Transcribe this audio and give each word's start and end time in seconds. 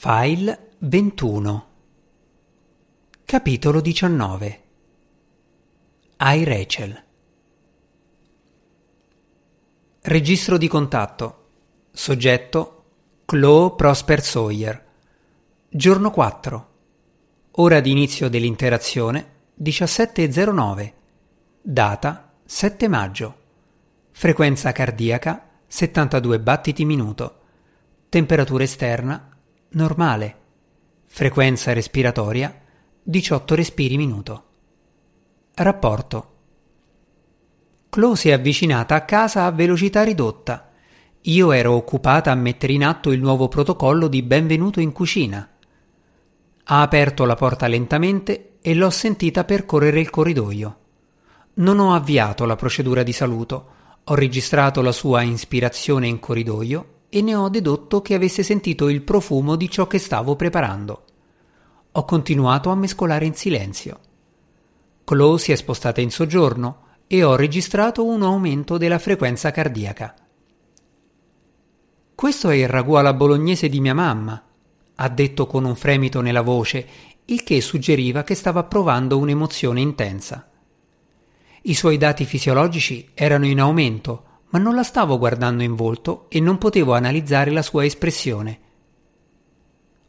File 0.00 0.74
21 0.78 1.66
Capitolo 3.24 3.80
19 3.80 4.62
I 6.18 6.44
Rachel. 6.44 7.04
Registro 10.02 10.56
di 10.56 10.68
contatto. 10.68 11.48
Soggetto 11.90 12.84
Chloe 13.24 13.74
Prosper 13.74 14.22
Sawyer. 14.22 14.84
Giorno 15.68 16.12
4 16.12 16.68
Ora 17.56 17.80
di 17.80 17.90
inizio 17.90 18.28
dell'interazione 18.28 19.32
17.09 19.60 20.92
Data 21.60 22.34
7 22.44 22.86
maggio. 22.86 23.36
Frequenza 24.12 24.70
cardiaca 24.70 25.48
72 25.66 26.38
battiti 26.38 26.84
minuto. 26.84 27.40
Temperatura 28.08 28.62
esterna 28.62 29.32
normale. 29.70 30.36
Frequenza 31.04 31.74
respiratoria 31.74 32.54
18 33.02 33.54
respiri 33.54 33.96
minuto. 33.98 34.44
Rapporto. 35.54 36.32
Chloe 37.90 38.16
si 38.16 38.30
è 38.30 38.32
avvicinata 38.32 38.94
a 38.94 39.04
casa 39.04 39.44
a 39.44 39.50
velocità 39.50 40.04
ridotta. 40.04 40.70
Io 41.22 41.52
ero 41.52 41.72
occupata 41.72 42.30
a 42.30 42.34
mettere 42.34 42.72
in 42.72 42.84
atto 42.84 43.12
il 43.12 43.20
nuovo 43.20 43.48
protocollo 43.48 44.08
di 44.08 44.22
benvenuto 44.22 44.80
in 44.80 44.92
cucina. 44.92 45.46
Ha 46.64 46.80
aperto 46.80 47.24
la 47.26 47.34
porta 47.34 47.66
lentamente 47.66 48.56
e 48.62 48.74
l'ho 48.74 48.90
sentita 48.90 49.44
percorrere 49.44 50.00
il 50.00 50.08
corridoio. 50.08 50.78
Non 51.54 51.78
ho 51.78 51.94
avviato 51.94 52.46
la 52.46 52.56
procedura 52.56 53.02
di 53.02 53.12
saluto, 53.12 53.68
ho 54.04 54.14
registrato 54.14 54.80
la 54.80 54.92
sua 54.92 55.22
ispirazione 55.22 56.06
in 56.06 56.20
corridoio 56.20 56.96
e 57.10 57.22
ne 57.22 57.34
ho 57.34 57.48
dedotto 57.48 58.02
che 58.02 58.14
avesse 58.14 58.42
sentito 58.42 58.88
il 58.88 59.02
profumo 59.02 59.56
di 59.56 59.70
ciò 59.70 59.86
che 59.86 59.98
stavo 59.98 60.36
preparando. 60.36 61.04
Ho 61.92 62.04
continuato 62.04 62.70
a 62.70 62.74
mescolare 62.74 63.24
in 63.24 63.34
silenzio. 63.34 64.00
Chloe 65.04 65.38
si 65.38 65.52
è 65.52 65.56
spostata 65.56 66.00
in 66.00 66.10
soggiorno 66.10 66.86
e 67.06 67.24
ho 67.24 67.34
registrato 67.34 68.04
un 68.04 68.22
aumento 68.22 68.76
della 68.76 68.98
frequenza 68.98 69.50
cardiaca. 69.50 70.14
Questo 72.14 72.50
è 72.50 72.56
il 72.56 72.68
ragù 72.68 72.94
alla 72.94 73.14
bolognese 73.14 73.68
di 73.68 73.80
mia 73.80 73.94
mamma, 73.94 74.42
ha 74.96 75.08
detto 75.08 75.46
con 75.46 75.64
un 75.64 75.76
fremito 75.76 76.20
nella 76.20 76.42
voce, 76.42 76.86
il 77.26 77.42
che 77.42 77.60
suggeriva 77.60 78.22
che 78.22 78.34
stava 78.34 78.64
provando 78.64 79.16
un'emozione 79.18 79.80
intensa. 79.80 80.50
I 81.62 81.74
suoi 81.74 81.96
dati 81.96 82.24
fisiologici 82.24 83.10
erano 83.14 83.46
in 83.46 83.60
aumento 83.60 84.24
ma 84.50 84.58
non 84.58 84.74
la 84.74 84.82
stavo 84.82 85.18
guardando 85.18 85.62
in 85.62 85.74
volto 85.74 86.26
e 86.28 86.40
non 86.40 86.58
potevo 86.58 86.94
analizzare 86.94 87.50
la 87.50 87.62
sua 87.62 87.84
espressione. 87.84 88.60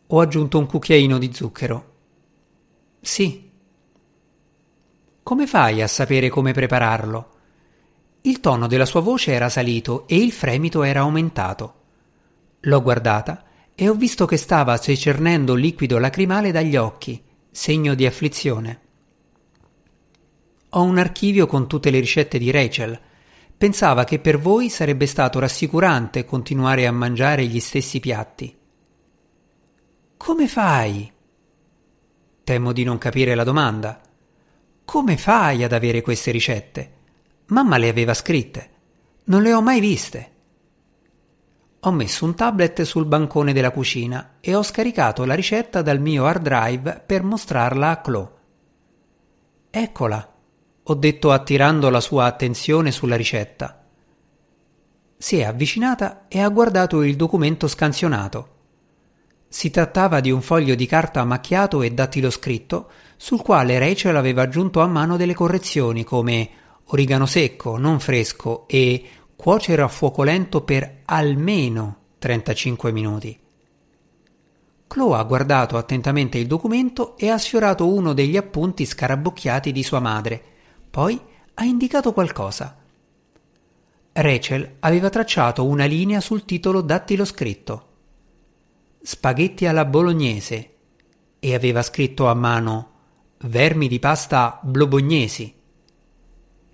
Ho 0.07 0.19
aggiunto 0.19 0.57
un 0.57 0.65
cucchiaino 0.65 1.17
di 1.17 1.33
zucchero. 1.33 1.93
Sì. 3.01 3.51
Come 5.21 5.47
fai 5.47 5.81
a 5.81 5.87
sapere 5.87 6.29
come 6.29 6.53
prepararlo? 6.53 7.29
Il 8.21 8.39
tono 8.39 8.67
della 8.67 8.85
sua 8.85 9.01
voce 9.01 9.31
era 9.31 9.49
salito 9.49 10.07
e 10.07 10.15
il 10.17 10.31
fremito 10.31 10.83
era 10.83 11.01
aumentato. 11.01 11.73
L'ho 12.61 12.81
guardata 12.81 13.43
e 13.75 13.87
ho 13.87 13.93
visto 13.93 14.25
che 14.25 14.37
stava 14.37 14.75
secernendo 14.77 15.53
liquido 15.53 15.99
lacrimale 15.99 16.51
dagli 16.51 16.75
occhi, 16.75 17.21
segno 17.51 17.93
di 17.93 18.05
afflizione. 18.05 18.79
Ho 20.71 20.83
un 20.83 20.97
archivio 20.97 21.47
con 21.47 21.67
tutte 21.67 21.89
le 21.89 21.99
ricette 21.99 22.37
di 22.37 22.51
Rachel, 22.51 22.99
Pensava 23.59 24.05
che 24.05 24.19
per 24.19 24.39
voi 24.39 24.69
sarebbe 24.69 25.05
stato 25.05 25.37
rassicurante 25.37 26.23
continuare 26.23 26.87
a 26.87 26.93
mangiare 26.93 27.45
gli 27.45 27.59
stessi 27.59 27.99
piatti. 27.99 28.57
Come 30.15 30.47
fai? 30.47 31.11
Temo 32.41 32.71
di 32.71 32.85
non 32.85 32.97
capire 32.97 33.35
la 33.35 33.43
domanda. 33.43 33.99
Come 34.85 35.17
fai 35.17 35.65
ad 35.65 35.73
avere 35.73 36.01
queste 36.01 36.31
ricette? 36.31 36.91
Mamma 37.47 37.77
le 37.77 37.89
aveva 37.89 38.13
scritte. 38.13 38.69
Non 39.25 39.41
le 39.41 39.51
ho 39.51 39.61
mai 39.61 39.81
viste. 39.81 40.31
Ho 41.81 41.91
messo 41.91 42.23
un 42.23 42.35
tablet 42.35 42.83
sul 42.83 43.07
bancone 43.07 43.51
della 43.51 43.71
cucina 43.71 44.37
e 44.39 44.55
ho 44.55 44.63
scaricato 44.63 45.25
la 45.25 45.35
ricetta 45.35 45.81
dal 45.81 45.99
mio 45.99 46.25
hard 46.25 46.41
drive 46.43 47.03
per 47.05 47.23
mostrarla 47.23 47.89
a 47.89 47.99
Chloe. 47.99 48.31
Eccola, 49.69 50.38
ho 50.91 50.95
detto 50.95 51.31
attirando 51.31 51.91
la 51.91 52.01
sua 52.01 52.25
attenzione 52.25 52.91
sulla 52.91 53.15
ricetta. 53.15 53.85
Si 55.15 55.37
è 55.37 55.43
avvicinata 55.43 56.25
e 56.27 56.41
ha 56.41 56.49
guardato 56.49 57.03
il 57.03 57.15
documento 57.15 57.67
scansionato. 57.67 58.55
Si 59.47 59.69
trattava 59.69 60.19
di 60.19 60.31
un 60.31 60.41
foglio 60.41 60.73
di 60.73 60.87
carta 60.87 61.23
macchiato 61.25 61.83
e 61.83 61.91
dattiloscritto 61.91 62.89
sul 63.17 63.41
quale 63.43 63.77
Rachel 63.77 64.15
aveva 64.15 64.41
aggiunto 64.41 64.79
a 64.79 64.87
mano 64.87 65.15
delle 65.15 65.35
correzioni 65.35 66.03
come 66.03 66.49
origano 66.85 67.27
secco, 67.27 67.77
non 67.77 67.99
fresco 67.99 68.67
e 68.67 69.09
cuocere 69.35 69.83
a 69.83 69.87
fuoco 69.87 70.23
lento 70.23 70.63
per 70.63 71.01
almeno 71.05 71.97
35 72.17 72.91
minuti. 72.91 73.39
Chloe 74.87 75.17
ha 75.19 75.23
guardato 75.23 75.77
attentamente 75.77 76.39
il 76.39 76.47
documento 76.47 77.15
e 77.15 77.29
ha 77.29 77.37
sfiorato 77.37 77.93
uno 77.93 78.13
degli 78.13 78.37
appunti 78.37 78.87
scarabocchiati 78.87 79.71
di 79.71 79.83
sua 79.83 79.99
madre, 79.99 80.48
poi 80.89 81.19
ha 81.53 81.63
indicato 81.63 82.13
qualcosa. 82.13 82.77
Rachel 84.11 84.77
aveva 84.79 85.09
tracciato 85.09 85.65
una 85.65 85.85
linea 85.85 86.19
sul 86.19 86.45
titolo 86.45 86.81
dattilo 86.81 87.25
scritto. 87.25 87.87
Spaghetti 89.01 89.65
alla 89.65 89.85
bolognese 89.85 90.75
e 91.39 91.53
aveva 91.53 91.81
scritto 91.81 92.27
a 92.27 92.33
mano 92.33 92.91
vermi 93.43 93.87
di 93.87 93.99
pasta 93.99 94.59
blobognesi. 94.61 95.55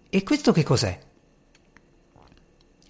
E 0.10 0.24
questo 0.24 0.52
che 0.52 0.64
cos'è? 0.64 1.00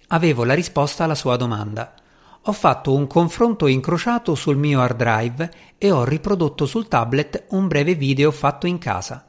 Avevo 0.08 0.44
la 0.44 0.54
risposta 0.54 1.04
alla 1.04 1.14
sua 1.14 1.36
domanda. 1.36 1.94
Ho 2.42 2.52
fatto 2.52 2.94
un 2.94 3.06
confronto 3.08 3.66
incrociato 3.66 4.34
sul 4.36 4.56
mio 4.56 4.80
hard 4.80 4.96
drive 4.96 5.52
e 5.76 5.90
ho 5.90 6.04
riprodotto 6.04 6.64
sul 6.64 6.86
tablet 6.86 7.46
un 7.50 7.66
breve 7.66 7.96
video 7.96 8.30
fatto 8.30 8.66
in 8.66 8.78
casa. 8.78 9.26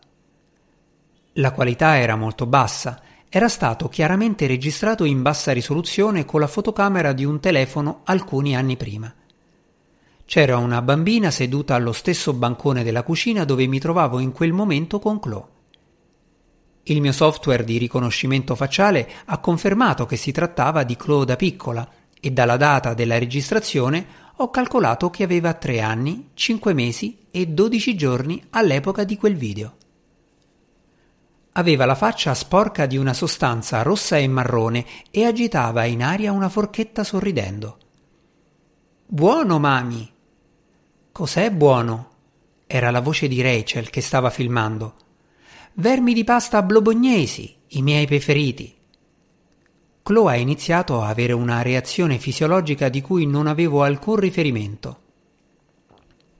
La 1.39 1.51
qualità 1.51 1.99
era 1.99 2.15
molto 2.15 2.47
bassa, 2.47 2.99
era 3.29 3.47
stato 3.47 3.89
chiaramente 3.89 4.47
registrato 4.47 5.03
in 5.03 5.21
bassa 5.21 5.51
risoluzione 5.51 6.25
con 6.25 6.39
la 6.39 6.47
fotocamera 6.47 7.13
di 7.13 7.25
un 7.25 7.39
telefono 7.39 8.01
alcuni 8.05 8.55
anni 8.55 8.75
prima. 8.75 9.13
C'era 10.25 10.57
una 10.57 10.81
bambina 10.81 11.29
seduta 11.29 11.75
allo 11.75 11.91
stesso 11.91 12.33
bancone 12.33 12.83
della 12.83 13.03
cucina 13.03 13.45
dove 13.45 13.67
mi 13.67 13.77
trovavo 13.77 14.17
in 14.17 14.31
quel 14.31 14.51
momento 14.51 14.97
con 14.97 15.19
Chloe. 15.19 15.45
Il 16.83 17.01
mio 17.01 17.11
software 17.11 17.63
di 17.63 17.77
riconoscimento 17.77 18.55
facciale 18.55 19.07
ha 19.25 19.37
confermato 19.37 20.07
che 20.07 20.15
si 20.15 20.31
trattava 20.31 20.81
di 20.83 20.95
Chloe 20.95 21.25
da 21.25 21.35
piccola 21.35 21.87
e 22.19 22.31
dalla 22.31 22.57
data 22.57 22.95
della 22.95 23.19
registrazione 23.19 24.07
ho 24.37 24.49
calcolato 24.49 25.11
che 25.11 25.21
aveva 25.21 25.53
tre 25.53 25.81
anni, 25.81 26.29
cinque 26.33 26.73
mesi 26.73 27.19
e 27.29 27.45
dodici 27.45 27.95
giorni 27.95 28.43
all'epoca 28.49 29.03
di 29.03 29.17
quel 29.17 29.35
video. 29.35 29.75
Aveva 31.57 31.85
la 31.85 31.95
faccia 31.95 32.35
sporca 32.35 32.85
di 32.85 32.97
una 32.97 33.13
sostanza 33.13 33.81
rossa 33.81 34.15
e 34.15 34.27
marrone 34.27 34.85
e 35.09 35.25
agitava 35.25 35.85
in 35.85 36.03
aria 36.03 36.31
una 36.31 36.49
forchetta 36.49 37.03
sorridendo. 37.03 37.77
Buono, 39.07 39.57
mami! 39.57 40.13
Cos'è 41.11 41.49
buono? 41.49 42.09
Era 42.67 42.91
la 42.91 43.01
voce 43.01 43.27
di 43.27 43.41
Rachel 43.41 43.89
che 43.89 44.01
stava 44.01 44.29
filmando. 44.29 44.93
Vermi 45.73 46.13
di 46.13 46.23
pasta 46.23 46.61
blobognesi, 46.61 47.55
i 47.69 47.81
miei 47.81 48.05
preferiti. 48.05 48.75
Chloe 50.03 50.33
ha 50.33 50.35
iniziato 50.35 51.01
a 51.01 51.07
avere 51.07 51.33
una 51.33 51.63
reazione 51.63 52.19
fisiologica 52.19 52.87
di 52.87 53.01
cui 53.01 53.25
non 53.25 53.47
avevo 53.47 53.81
alcun 53.81 54.17
riferimento. 54.17 54.99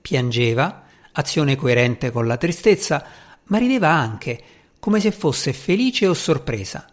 Piangeva, 0.00 0.84
azione 1.10 1.56
coerente 1.56 2.12
con 2.12 2.28
la 2.28 2.36
tristezza, 2.36 3.04
ma 3.44 3.58
rideva 3.58 3.88
anche, 3.88 4.42
come 4.78 5.00
se 5.00 5.10
fosse 5.10 5.52
felice 5.52 6.06
o 6.06 6.14
sorpresa. 6.14 6.86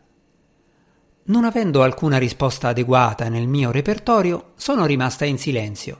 Non 1.27 1.43
avendo 1.43 1.81
alcuna 1.81 2.17
risposta 2.17 2.67
adeguata 2.67 3.29
nel 3.29 3.47
mio 3.47 3.71
repertorio, 3.71 4.51
sono 4.55 4.85
rimasta 4.85 5.25
in 5.25 5.37
silenzio. 5.37 5.97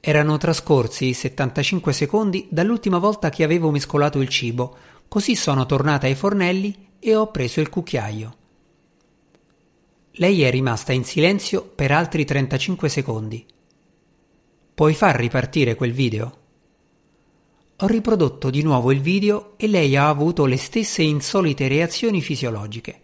Erano 0.00 0.36
trascorsi 0.36 1.12
75 1.12 1.92
secondi 1.92 2.46
dall'ultima 2.50 2.98
volta 2.98 3.30
che 3.30 3.44
avevo 3.44 3.70
mescolato 3.70 4.20
il 4.20 4.28
cibo, 4.28 4.76
così 5.08 5.36
sono 5.36 5.64
tornata 5.64 6.06
ai 6.06 6.14
fornelli 6.14 6.88
e 6.98 7.14
ho 7.14 7.30
preso 7.30 7.60
il 7.60 7.68
cucchiaio. 7.68 8.36
Lei 10.16 10.42
è 10.42 10.50
rimasta 10.50 10.92
in 10.92 11.04
silenzio 11.04 11.62
per 11.62 11.90
altri 11.90 12.24
35 12.24 12.88
secondi. 12.88 13.46
Puoi 14.74 14.94
far 14.94 15.16
ripartire 15.16 15.74
quel 15.74 15.92
video? 15.92 16.41
Ho 17.82 17.86
riprodotto 17.86 18.48
di 18.48 18.62
nuovo 18.62 18.92
il 18.92 19.00
video 19.00 19.54
e 19.56 19.66
lei 19.66 19.96
ha 19.96 20.08
avuto 20.08 20.46
le 20.46 20.56
stesse 20.56 21.02
insolite 21.02 21.66
reazioni 21.66 22.20
fisiologiche. 22.20 23.00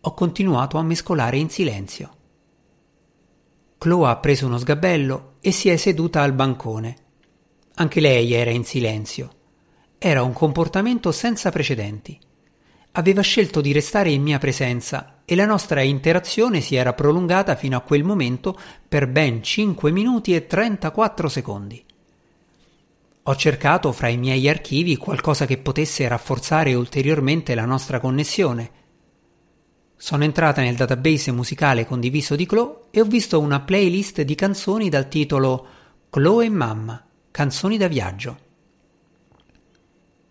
Ho 0.00 0.14
continuato 0.14 0.78
a 0.78 0.82
mescolare 0.82 1.36
in 1.36 1.50
silenzio. 1.50 2.10
Chloe 3.76 4.08
ha 4.08 4.16
preso 4.16 4.46
uno 4.46 4.56
sgabello 4.56 5.34
e 5.42 5.50
si 5.50 5.68
è 5.68 5.76
seduta 5.76 6.22
al 6.22 6.32
bancone. 6.32 6.96
Anche 7.74 8.00
lei 8.00 8.32
era 8.32 8.50
in 8.50 8.64
silenzio. 8.64 9.30
Era 9.98 10.22
un 10.22 10.32
comportamento 10.32 11.12
senza 11.12 11.50
precedenti. 11.50 12.18
Aveva 12.92 13.20
scelto 13.20 13.60
di 13.60 13.72
restare 13.72 14.08
in 14.10 14.22
mia 14.22 14.38
presenza 14.38 15.20
e 15.26 15.34
la 15.34 15.44
nostra 15.44 15.82
interazione 15.82 16.62
si 16.62 16.76
era 16.76 16.94
prolungata 16.94 17.56
fino 17.56 17.76
a 17.76 17.82
quel 17.82 18.04
momento 18.04 18.58
per 18.88 19.06
ben 19.06 19.42
5 19.42 19.90
minuti 19.90 20.34
e 20.34 20.46
34 20.46 21.28
secondi. 21.28 21.84
Ho 23.28 23.36
cercato 23.36 23.92
fra 23.92 24.08
i 24.08 24.16
miei 24.16 24.48
archivi 24.48 24.96
qualcosa 24.96 25.44
che 25.44 25.58
potesse 25.58 26.08
rafforzare 26.08 26.72
ulteriormente 26.72 27.54
la 27.54 27.66
nostra 27.66 28.00
connessione. 28.00 28.70
Sono 29.96 30.24
entrata 30.24 30.62
nel 30.62 30.76
database 30.76 31.30
musicale 31.30 31.84
condiviso 31.84 32.36
di 32.36 32.46
Chloe 32.46 32.84
e 32.90 33.02
ho 33.02 33.04
visto 33.04 33.38
una 33.38 33.60
playlist 33.60 34.22
di 34.22 34.34
canzoni 34.34 34.88
dal 34.88 35.08
titolo 35.08 35.66
Chloe 36.08 36.46
e 36.46 36.48
Mamma, 36.48 37.06
canzoni 37.30 37.76
da 37.76 37.86
viaggio. 37.86 38.38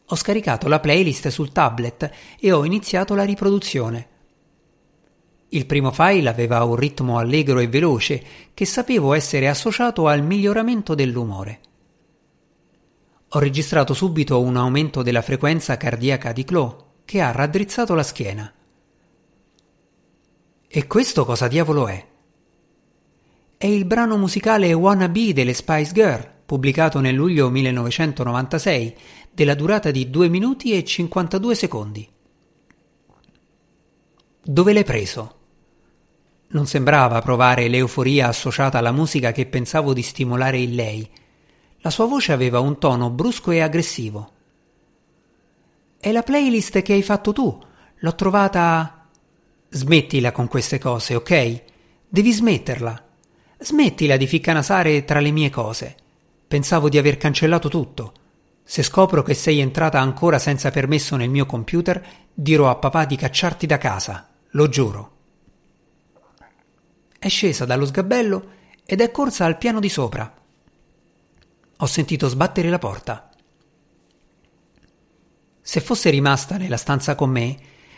Ho 0.04 0.16
scaricato 0.16 0.68
la 0.68 0.80
playlist 0.80 1.28
sul 1.28 1.52
tablet 1.52 2.10
e 2.40 2.52
ho 2.52 2.66
iniziato 2.66 3.14
la 3.14 3.26
riproduzione. 3.26 4.08
Il 5.50 5.68
primo 5.68 5.92
file 5.92 6.30
aveva 6.30 6.64
un 6.64 6.76
ritmo 6.76 7.20
allegro 7.20 7.60
e 7.60 7.68
veloce 7.68 8.24
che 8.56 8.66
sapevo 8.66 9.14
essere 9.14 9.48
associato 9.48 10.08
al 10.08 10.24
miglioramento 10.24 10.96
dell'umore. 10.96 11.60
Ho 13.32 13.40
registrato 13.40 13.94
subito 13.94 14.40
un 14.40 14.56
aumento 14.56 15.04
della 15.04 15.22
frequenza 15.22 15.76
cardiaca 15.76 16.32
di 16.32 16.46
Chloe, 16.46 16.76
che 17.04 17.22
ha 17.22 17.32
raddrizzato 17.32 17.94
la 17.94 18.04
schiena. 18.04 18.54
E 20.68 20.88
questo 20.88 21.26
cosa 21.26 21.48
diavolo 21.48 21.88
è? 21.88 22.06
È 23.58 23.66
il 23.66 23.86
brano 23.86 24.18
musicale 24.18 24.72
Wanna 24.74 25.10
Be 25.10 25.34
delle 25.34 25.54
Spice 25.54 25.92
Girl, 25.92 26.30
pubblicato 26.46 27.00
nel 27.00 27.16
luglio 27.16 27.50
1996, 27.50 28.96
della 29.32 29.56
durata 29.56 29.92
di 29.92 30.10
2 30.10 30.30
minuti 30.30 30.72
e 30.74 30.84
52 30.86 31.56
secondi. 31.56 32.10
Dove 34.42 34.74
l'hai 34.74 34.86
preso? 34.86 35.36
Non 36.50 36.66
sembrava 36.66 37.22
provare 37.22 37.68
l'euforia 37.68 38.30
associata 38.30 38.78
alla 38.78 38.94
musica 38.94 39.34
che 39.34 39.46
pensavo 39.48 39.92
di 39.92 40.02
stimolare 40.02 40.60
in 40.60 40.76
lei. 40.76 41.10
La 41.82 41.90
sua 41.90 42.06
voce 42.06 42.32
aveva 42.32 42.60
un 42.60 42.78
tono 42.80 43.10
brusco 43.10 43.52
e 43.52 43.62
aggressivo. 43.62 44.32
È 46.00 46.12
la 46.12 46.24
playlist 46.24 46.82
che 46.82 46.94
hai 46.94 47.04
fatto 47.04 47.34
tu. 47.34 47.64
L'ho 48.00 48.16
trovata. 48.16 49.08
Smettila 49.70 50.32
con 50.32 50.48
queste 50.48 50.80
cose, 50.80 51.16
ok? 51.16 51.64
Devi 52.08 52.32
smetterla. 52.32 53.06
Smettila 53.60 54.18
di 54.18 54.28
ficcanasare 54.28 55.04
tra 55.06 55.20
le 55.20 55.32
mie 55.32 55.50
cose. 55.50 55.96
Pensavo 56.48 56.90
di 56.90 56.98
aver 56.98 57.18
cancellato 57.18 57.70
tutto. 57.70 58.14
Se 58.64 58.84
scopro 58.84 59.24
che 59.24 59.34
sei 59.34 59.60
entrata 59.60 60.00
ancora 60.00 60.40
senza 60.40 60.72
permesso 60.72 61.16
nel 61.16 61.30
mio 61.30 61.46
computer, 61.46 62.06
dirò 62.34 62.70
a 62.70 62.76
papà 62.76 63.06
di 63.06 63.16
cacciarti 63.16 63.66
da 63.66 63.78
casa, 63.78 64.30
lo 64.52 64.68
giuro. 64.68 65.12
È 67.18 67.28
scesa 67.28 67.66
dallo 67.66 67.86
sgabello 67.86 68.50
ed 68.86 69.02
è 69.02 69.10
corsa 69.10 69.46
al 69.46 69.58
piano 69.58 69.80
di 69.80 69.90
sopra. 69.90 70.32
Ho 71.78 71.86
sentito 71.86 72.28
sbattere 72.28 72.70
la 72.70 72.80
porta. 72.80 73.30
Se 75.62 75.80
fosse 75.80 76.10
rimasta 76.10 76.58
nella 76.58 76.78
stanza 76.78 77.14
con 77.14 77.30
me, 77.30 77.58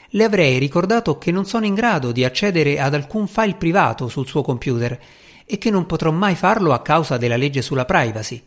le 0.10 0.24
avrei 0.24 0.58
ricordato 0.58 1.18
che 1.18 1.32
non 1.32 1.46
sono 1.46 1.66
in 1.66 1.76
grado 1.76 2.12
di 2.12 2.26
accedere 2.26 2.80
ad 2.80 2.94
alcun 2.94 3.28
file 3.28 3.56
privato 3.56 4.10
sul 4.10 4.28
suo 4.28 4.42
computer 4.42 5.00
e 5.46 5.58
che 5.58 5.70
non 5.70 5.86
potrò 5.86 6.12
mai 6.12 6.36
farlo 6.36 6.74
a 6.74 6.82
causa 6.82 7.16
della 7.18 7.38
legge 7.38 7.62
sulla 7.62 7.86
privacy. 7.86 8.44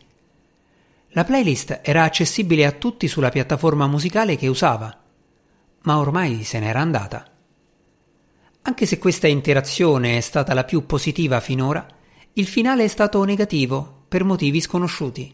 La 1.15 1.23
playlist 1.23 1.79
era 1.81 2.03
accessibile 2.03 2.65
a 2.65 2.71
tutti 2.71 3.07
sulla 3.07 3.29
piattaforma 3.29 3.87
musicale 3.87 4.35
che 4.35 4.47
usava, 4.47 4.95
ma 5.81 5.97
ormai 5.97 6.43
se 6.43 6.59
n'era 6.59 6.79
andata. 6.79 7.25
Anche 8.61 8.85
se 8.85 8.99
questa 8.99 9.27
interazione 9.27 10.17
è 10.17 10.21
stata 10.21 10.53
la 10.53 10.63
più 10.63 10.85
positiva 10.85 11.39
finora, 11.39 11.85
il 12.33 12.45
finale 12.45 12.83
è 12.83 12.87
stato 12.87 13.23
negativo 13.23 14.02
per 14.13 14.23
motivi 14.23 14.61
sconosciuti. 14.61 15.33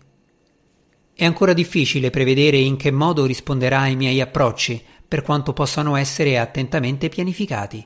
È 1.13 1.25
ancora 1.25 1.51
difficile 1.51 2.09
prevedere 2.11 2.55
in 2.55 2.77
che 2.77 2.91
modo 2.91 3.25
risponderà 3.25 3.81
ai 3.81 3.97
miei 3.97 4.21
approcci, 4.21 4.81
per 5.05 5.21
quanto 5.21 5.51
possano 5.51 5.97
essere 5.97 6.39
attentamente 6.39 7.09
pianificati. 7.09 7.85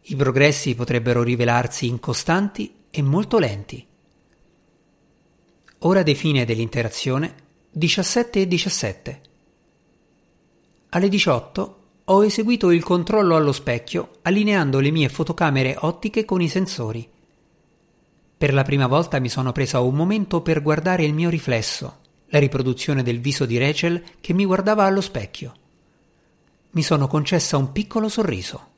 I 0.00 0.16
progressi 0.16 0.74
potrebbero 0.74 1.22
rivelarsi 1.22 1.86
incostanti 1.86 2.74
e 2.90 3.02
molto 3.02 3.38
lenti. 3.38 3.86
Ora 5.78 6.02
di 6.02 6.14
fine 6.16 6.44
dell'interazione 6.44 7.34
17 7.70 8.40
e 8.40 8.48
17. 8.48 9.20
Alle 10.88 11.08
18 11.08 11.78
ho 12.02 12.24
eseguito 12.24 12.72
il 12.72 12.82
controllo 12.82 13.36
allo 13.36 13.52
specchio 13.52 14.18
allineando 14.22 14.80
le 14.80 14.90
mie 14.90 15.08
fotocamere 15.08 15.76
ottiche 15.78 16.24
con 16.24 16.40
i 16.40 16.48
sensori. 16.48 17.12
Per 18.36 18.52
la 18.52 18.62
prima 18.62 18.86
volta 18.86 19.20
mi 19.20 19.28
sono 19.28 19.52
presa 19.52 19.80
un 19.80 19.94
momento 19.94 20.42
per 20.42 20.62
guardare 20.62 21.04
il 21.04 21.14
mio 21.14 21.30
riflesso, 21.30 21.98
la 22.26 22.38
riproduzione 22.38 23.02
del 23.02 23.20
viso 23.20 23.46
di 23.46 23.58
Rachel 23.58 24.02
che 24.20 24.32
mi 24.32 24.44
guardava 24.44 24.84
allo 24.84 25.00
specchio. 25.00 25.54
Mi 26.70 26.82
sono 26.82 27.06
concessa 27.06 27.56
un 27.56 27.70
piccolo 27.72 28.08
sorriso. 28.08 28.72